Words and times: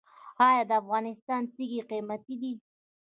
آیا 0.47 0.63
د 0.69 0.71
افغانستان 0.81 1.41
تیږې 1.53 1.81
قیمتي 1.89 2.35
دي؟ 2.41 2.53